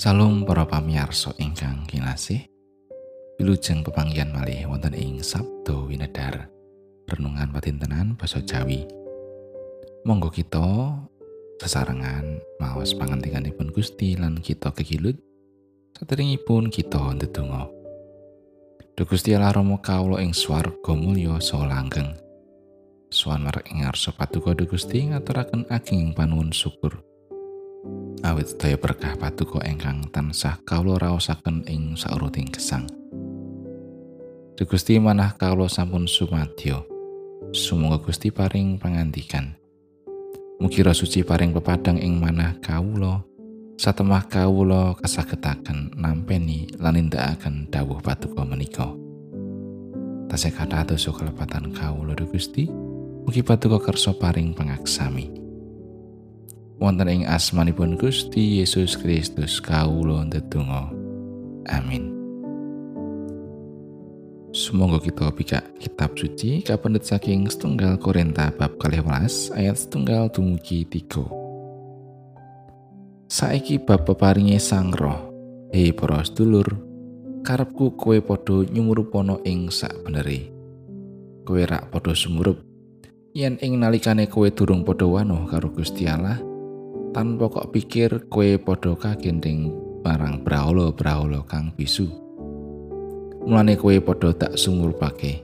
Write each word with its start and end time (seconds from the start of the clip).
Salam 0.00 0.48
para 0.48 0.64
pamirsa 0.64 1.36
ingkang 1.36 1.84
kinasih. 1.84 2.48
Wilujeng 3.36 3.84
pepanggihan 3.84 4.32
malih 4.32 4.64
wonten 4.64 4.96
ing 4.96 5.20
Sabdo 5.20 5.92
Winedar. 5.92 6.48
Renungan 7.04 7.52
patintenan 7.52 8.16
basa 8.16 8.40
Jawi. 8.40 8.88
Monggo 10.08 10.32
kita 10.32 10.96
sesarengan 11.60 12.40
maos 12.56 12.96
pangantikanipun 12.96 13.76
Gusti 13.76 14.16
lan 14.16 14.40
kita 14.40 14.72
kekilut 14.72 15.20
saderengipun 15.92 16.72
kita 16.72 17.20
ndedonga. 17.20 17.68
Duh 18.96 19.04
Gusti 19.04 19.36
Allah 19.36 19.52
Rama 19.52 19.84
kawula 19.84 20.24
ing 20.24 20.32
swarga 20.32 20.96
mulya 20.96 21.36
saha 21.44 21.68
langgeng. 21.68 22.16
Suwan 23.12 23.44
marang 23.44 23.68
ing 23.68 23.84
ngarsa 23.84 24.16
paduka 24.16 24.56
Gusti 24.64 25.12
ngaturaken 25.12 25.68
ageng 25.68 26.16
panuwun 26.16 26.56
syukur. 26.56 27.09
Awit 28.20 28.52
sedaya 28.52 28.76
berkah 28.76 29.16
paduka 29.16 29.64
ingkang 29.64 30.04
tansah 30.12 30.60
kawula 30.68 31.00
raosaken 31.00 31.64
ing 31.64 31.96
sauruting 31.96 32.52
gesang. 32.52 32.84
Gusti 34.60 35.00
manah 35.00 35.40
kawula 35.40 35.72
sampun 35.72 36.04
sumadyo. 36.04 36.84
Sumangga 37.56 37.96
Gusti 38.04 38.28
paring 38.28 38.76
pangandikan. 38.76 39.56
Mugi 40.60 40.84
suci 40.84 41.24
paring 41.24 41.56
pepadang 41.56 41.96
ing 41.96 42.20
manah 42.20 42.60
kawula. 42.60 43.24
Satemah 43.80 44.28
kawula 44.28 44.92
kasagetaken 45.00 45.96
nampeni 45.96 46.68
lan 46.76 47.00
nindakaken 47.00 47.72
dawuh 47.72 48.04
paduka 48.04 48.44
menika. 48.44 48.92
Tasih 50.28 50.52
kathah 50.52 50.92
dosa 50.92 51.08
kelepatan 51.08 51.72
kawula 51.72 52.12
Gusti. 52.28 52.68
Mugi 53.24 53.40
paduka 53.40 53.80
kersa 53.80 54.12
paring 54.12 54.52
pangaksami. 54.52 55.39
Wonten 56.80 57.12
ing 57.12 57.22
asmanipun 57.28 58.00
Gusti 58.00 58.64
Yesus 58.64 58.96
Kristus 58.96 59.60
kawula 59.60 60.24
ndedonga. 60.24 60.88
Amin. 61.68 62.16
Semoga 64.50 64.98
kita 64.98 65.30
pika 65.30 65.60
kitab 65.78 66.18
suci 66.18 66.66
kapendet 66.66 67.06
saking 67.06 67.46
setunggal 67.46 68.00
Korinta 68.02 68.50
bab 68.50 68.80
kalih 68.82 69.04
ayat 69.54 69.76
setunggal 69.78 70.26
dumugi 70.32 70.82
tiga. 70.88 71.22
Saiki 73.30 73.78
bab 73.78 74.10
peparinge 74.10 74.58
sang 74.58 74.90
roh, 74.90 75.30
hei 75.70 75.94
para 75.94 76.26
sedulur, 76.26 76.66
karepku 77.46 77.94
kowe 77.94 78.18
padha 78.18 78.66
nyumurupana 78.66 79.38
ing 79.46 79.70
sak 79.70 79.94
benere. 80.02 80.50
Kowe 81.46 81.62
rak 81.62 81.94
padha 81.94 82.10
sumurup 82.10 82.58
yen 83.30 83.54
ing 83.62 83.78
nalikane 83.78 84.26
kowe 84.26 84.50
durung 84.50 84.82
padha 84.82 85.06
wanuh 85.06 85.46
karo 85.46 85.70
Gusti 85.70 86.10
Allah, 86.10 86.42
tanpa 87.10 87.50
kok 87.50 87.74
pikir 87.74 88.30
kue 88.30 88.54
padha 88.58 88.94
kagending 88.94 89.74
marang 90.06 90.42
brahala-brahala 90.46 91.42
kang 91.46 91.74
bisu. 91.74 92.06
Mulane 93.46 93.74
kue 93.74 93.98
padha 93.98 94.30
tak 94.34 94.54
sumurpake. 94.54 95.42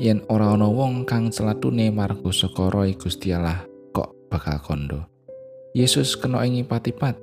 Yen 0.00 0.24
ora 0.26 0.50
ana 0.50 0.66
wong 0.66 1.06
kang 1.06 1.30
celatune 1.30 1.92
margo 1.94 2.34
saka 2.34 2.66
Gusti 2.98 3.30
Allah 3.30 3.62
kok 3.94 4.10
bakal 4.26 4.58
kondo. 4.58 5.00
Yesus 5.76 6.18
kena 6.18 6.42
ing 6.42 6.66
patipat. 6.66 7.14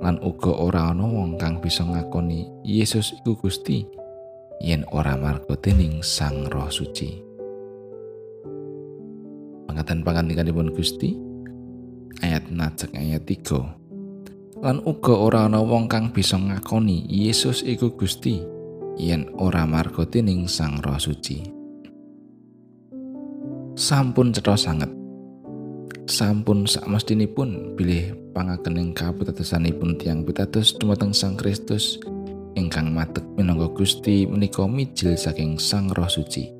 Lan 0.00 0.16
uga 0.24 0.52
ora 0.52 0.92
ana 0.92 1.04
wong 1.04 1.36
kang 1.36 1.60
bisa 1.60 1.84
ngakoni 1.84 2.48
Yesus 2.64 3.12
iku 3.20 3.36
Gusti 3.36 3.84
yen 4.60 4.84
ora 4.92 5.16
margo 5.16 5.56
dening 5.56 6.04
Sang 6.04 6.44
Roh 6.52 6.68
Suci. 6.68 7.20
Pangatan 9.64 10.02
pangandikanipun 10.04 10.74
Gusti, 10.74 11.16
ayat 12.20 12.48
najak 12.52 12.92
ayat 12.94 13.24
3 13.24 13.80
lan 14.60 14.76
uga 14.84 15.16
ora 15.16 15.48
ana 15.48 15.64
wong 15.64 15.88
kang 15.88 16.12
bisa 16.12 16.36
ngakoni 16.36 17.08
Yesus 17.08 17.64
iku 17.64 17.96
Gusti 17.96 18.44
yen 19.00 19.32
ora 19.40 19.64
marga 19.64 20.04
dening 20.04 20.44
Sang 20.44 20.84
Roh 20.84 21.00
Suci. 21.00 21.40
Sampun 23.72 24.36
cetha 24.36 24.60
sanget. 24.60 24.92
Sampun 26.04 26.68
sakmestinipun 26.68 27.72
bilih 27.72 28.12
pangakening 28.36 28.92
kapitadosanipun 28.92 29.96
tiang 29.96 30.20
pitados 30.28 30.76
dumateng 30.76 31.16
Sang 31.16 31.40
Kristus 31.40 31.96
ingkang 32.52 32.92
matek 32.92 33.24
minangka 33.40 33.72
Gusti 33.72 34.28
menika 34.28 34.68
mijil 34.68 35.16
saking 35.16 35.56
Sang 35.56 35.88
Roh 35.96 36.10
Suci 36.12 36.59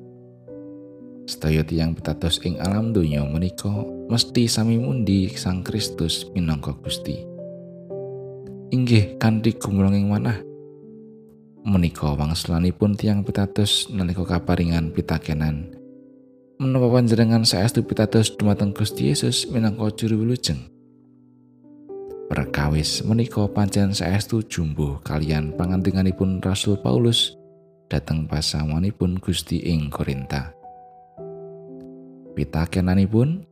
Sedaya 1.29 1.61
tiyang 1.65 1.93
pitados 1.93 2.41
ing 2.41 2.57
alam 2.61 2.93
donya 2.93 3.25
menika 3.25 3.71
mesti 4.09 4.45
sami 4.49 4.81
mundi 4.81 5.29
Sang 5.33 5.61
Kristus 5.61 6.29
minangka 6.33 6.73
Gusti. 6.77 7.21
Inggih 8.71 9.19
kanthi 9.19 9.57
gumulunging 9.57 10.07
manah 10.07 10.39
menika 11.61 12.17
wangsulanipun 12.17 12.97
tiyang 12.97 13.21
pitados 13.21 13.91
nalika 13.93 14.25
kaparingan 14.25 14.89
pitakenan 14.89 15.77
menapa 16.61 16.93
panjenengan 16.93 17.41
saestu 17.41 17.81
pitados 17.81 18.37
dumateng 18.37 18.69
Gusti 18.69 19.09
Yesus 19.09 19.49
minangka 19.49 19.89
juru 19.97 20.21
wilujeng. 20.21 20.69
Perkawis 22.29 23.01
menika 23.01 23.49
pancen 23.49 23.97
saestu 23.97 24.45
jumbo 24.45 25.01
kalian 25.01 25.57
pangantinganipun 25.57 26.37
Rasul 26.37 26.77
Paulus 26.77 27.33
dateng 27.89 28.29
pasawanipun 28.29 29.17
Gusti 29.17 29.57
ing 29.67 29.89
Korinta. 29.89 30.60
Pitakenanipun 32.33 33.43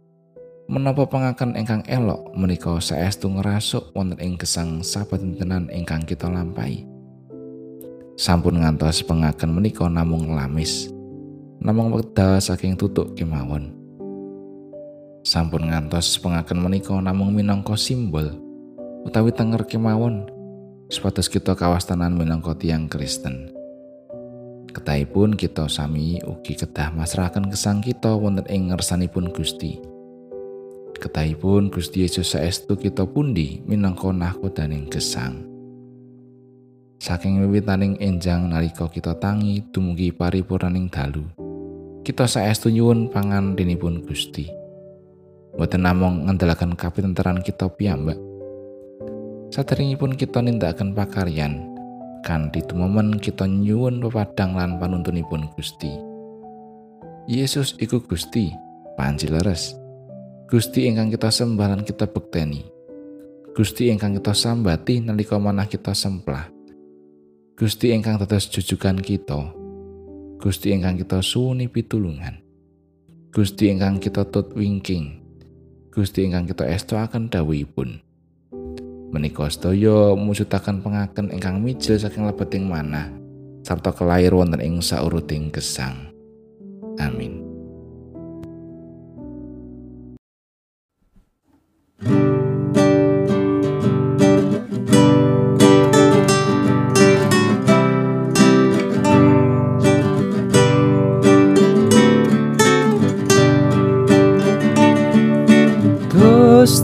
menapa 0.70 1.06
pengakan 1.10 1.58
ingkang 1.58 1.84
elok 1.90 2.32
menika 2.38 2.78
saestu 2.80 3.28
ngerasuk 3.30 3.92
wonten 3.98 4.20
ing 4.22 4.38
gesang 4.40 4.86
sabetenan 4.86 5.68
ingkang 5.74 6.06
kita 6.06 6.30
lampahi? 6.30 6.88
Sampun 8.20 8.60
ngantos 8.60 9.04
pengaken 9.04 9.52
menika 9.56 9.88
namung 9.88 10.36
lamis 10.36 10.92
namung 11.60 11.92
wekdal 11.92 12.40
saking 12.40 12.80
tutuk 12.80 13.16
kemawon. 13.20 13.76
Sampun 15.28 15.68
ngantos 15.68 16.16
pengaken 16.24 16.64
menika 16.64 16.96
namung 17.04 17.36
minangka 17.36 17.76
simbol 17.76 18.50
utawi 19.04 19.32
tenger 19.32 19.64
kemawon 19.68 20.28
supados 20.92 21.30
kita 21.32 21.56
kawastanan 21.56 22.16
minangka 22.16 22.56
tiang 22.58 22.90
Kristen 22.92 23.59
Ketahipun 24.69 25.34
kita 25.34 25.66
sami 25.66 26.22
ugi 26.22 26.53
kedah 26.53 26.94
masrahaken 26.94 27.50
gesang 27.50 27.81
kita 27.81 28.13
wonten 28.13 28.46
ing 28.46 28.69
ngersanipun 28.69 29.34
Gusti. 29.34 29.81
Ketahipun 30.94 31.74
Gusti 31.74 32.06
Yesus 32.06 32.38
saestu 32.38 32.78
kita 32.78 33.09
pundi 33.09 33.66
minangka 33.66 34.13
nahkodaning 34.13 34.85
gesang. 34.85 35.41
Saking 37.02 37.41
wiwitaning 37.41 37.97
enjang 37.97 38.46
nalika 38.46 38.85
kita 38.85 39.18
tangi 39.18 39.66
dumugi 39.74 40.13
paripurnaning 40.13 40.91
dalu. 40.91 41.25
Kita 42.06 42.30
saestu 42.30 42.69
nyuwun 42.69 43.09
pangantinipun 43.09 44.06
Gusti. 44.06 44.46
Mboten 45.57 45.81
namung 45.81 46.30
ngendalaken 46.30 46.78
kapinteran 46.78 47.41
kita 47.41 47.74
piyambak. 47.74 48.22
Saderengipun 49.50 50.13
kita 50.13 50.46
nindakaken 50.46 50.94
pakaryan, 50.94 51.69
kanthi 52.25 52.63
momen 52.75 53.18
kita 53.18 53.47
nyuwun 53.47 54.03
pepadang 54.03 54.56
lan 54.56 54.78
panuntunipun 54.78 55.50
Gusti. 55.56 55.91
Yesus 57.30 57.78
iku 57.78 58.02
Gusti, 58.02 58.50
panci 58.97 59.30
leres. 59.30 59.78
Gusti 60.50 60.90
ingkang 60.90 61.13
kita 61.13 61.30
sembah 61.30 61.68
lan 61.78 61.81
kita 61.85 62.09
bekteni. 62.09 62.66
Gusti 63.53 63.91
ingkang 63.91 64.18
kita 64.18 64.34
sambati 64.34 65.03
nalika 65.03 65.38
manah 65.38 65.69
kita 65.69 65.94
semplah. 65.94 66.50
Gusti 67.59 67.91
ingkang 67.91 68.16
tetes 68.18 68.47
jujukan 68.50 68.97
kita. 68.97 69.51
Gusti 70.40 70.72
ingkang 70.72 70.96
kita 70.96 71.19
suwuni 71.19 71.68
pitulungan. 71.68 72.40
Gusti 73.36 73.69
ingkang 73.69 74.00
kita 74.00 74.25
tut 74.25 74.56
wingking. 74.56 75.19
Gusti 75.92 76.24
ingkang 76.24 76.48
kita 76.48 76.65
estu 76.65 76.95
akan 76.95 77.27
dawuhipun. 77.27 78.09
Menika 79.10 79.50
sedaya 79.50 80.14
mujudaken 80.14 80.86
pengaken 80.86 81.34
ingkang 81.34 81.58
mijil 81.62 81.98
saking 81.98 82.30
lebeting 82.30 82.70
manah 82.70 83.10
sarta 83.66 83.92
kelair 83.92 84.32
wonten 84.34 84.62
ing 84.64 84.80
sauruting 84.80 85.52
gesang. 85.52 86.10
Amin 87.00 87.50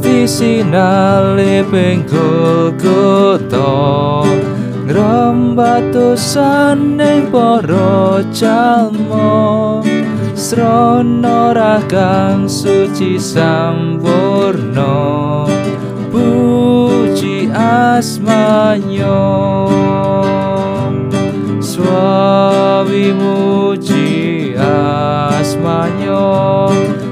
Gusti 0.06 0.30
sinale 0.30 1.66
pengkul 1.66 2.78
kuto 2.78 4.22
Ngrembatusan 4.86 6.94
ning 6.94 7.34
para 7.34 8.22
jalma 8.30 9.82
Srana 10.38 11.58
ragang 11.58 12.46
suci 12.46 13.18
sampurna. 13.18 14.94
Puji 16.14 17.50
asmanyo 17.50 19.26
Swawi 21.66 23.10
muji 23.10 24.54
asmanyo 24.54 26.30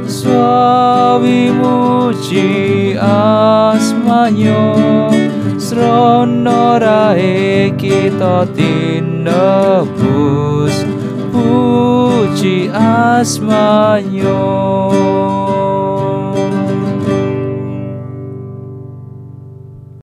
Swawi 0.05 0.72
muji 1.19 2.98
asmanyo 3.00 4.75
Srono 5.57 6.80
rae 6.80 7.71
kita 7.77 8.48
tinebus 8.56 10.06
Puji 11.31 12.69
asmanyo 12.74 14.44